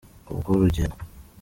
[0.25, 0.95] Kubw urugendo